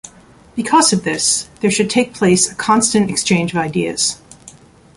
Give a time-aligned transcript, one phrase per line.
[0.55, 4.17] Because of this there should take place a constant exchange of ideas.